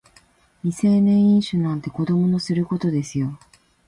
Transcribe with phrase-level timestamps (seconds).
[0.63, 3.37] 未成年飲酒なんて子供のすることですよ